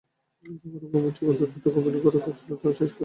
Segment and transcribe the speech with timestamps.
[0.61, 2.99] জগৎ-রঙ্গমঞ্চে আমার যেটুকু অভিনয় করবার ছিল, তা আমি শেষ করেছি।